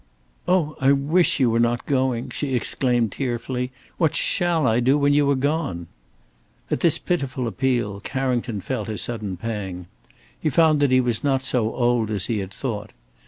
"Oh, 0.47 0.75
I 0.81 0.93
wish 0.93 1.39
you 1.39 1.51
were 1.51 1.59
not 1.59 1.85
going!" 1.85 2.31
she 2.31 2.55
exclaimed 2.55 3.11
tearfully. 3.11 3.71
"What 3.99 4.15
shall 4.15 4.65
I 4.65 4.79
do 4.79 4.97
when 4.97 5.13
you 5.13 5.29
are 5.29 5.35
gone?" 5.35 5.85
At 6.71 6.79
this 6.79 6.97
pitiful 6.97 7.45
appeal, 7.45 7.99
Carrington 7.99 8.61
felt 8.61 8.89
a 8.89 8.97
sudden 8.97 9.37
pang. 9.37 9.85
He 10.39 10.49
found 10.49 10.79
that 10.79 10.89
he 10.89 11.01
was 11.01 11.23
not 11.23 11.41
so 11.43 11.71
old 11.75 12.09
as 12.09 12.25
he 12.25 12.39
had 12.39 12.51
thought. 12.51 12.93